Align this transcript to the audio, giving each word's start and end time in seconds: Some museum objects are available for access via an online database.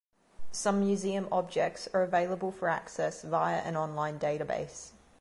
Some 0.51 0.79
museum 0.79 1.27
objects 1.31 1.87
are 1.93 2.01
available 2.01 2.51
for 2.51 2.69
access 2.69 3.21
via 3.21 3.57
an 3.57 3.77
online 3.77 4.17
database. 4.17 4.93